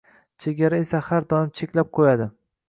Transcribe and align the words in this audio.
chegara 0.45 0.79
esa 0.85 1.01
har 1.09 1.27
doim 1.35 1.53
cheklab 1.61 1.93
qo‘yadi. 1.99 2.29